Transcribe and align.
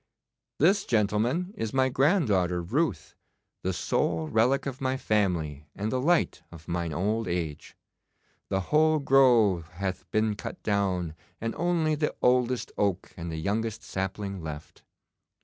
This, 0.57 0.83
gentlemen, 0.85 1.53
is 1.55 1.75
my 1.75 1.87
granddaughter 1.89 2.63
Ruth, 2.63 3.13
the 3.61 3.71
sole 3.71 4.27
relic 4.27 4.65
of 4.65 4.81
my 4.81 4.97
family 4.97 5.67
and 5.75 5.91
the 5.91 6.01
light 6.01 6.41
of 6.51 6.67
mine 6.67 6.91
old 6.91 7.27
age. 7.27 7.77
The 8.49 8.61
whole 8.73 8.97
grove 8.97 9.67
hath 9.73 10.09
been 10.09 10.33
cut 10.35 10.63
down, 10.63 11.13
and 11.39 11.53
only 11.53 11.93
the 11.93 12.15
oldest 12.19 12.71
oak 12.79 13.13
and 13.15 13.31
the 13.31 13.37
youngest 13.37 13.83
sapling 13.83 14.41
left. 14.41 14.81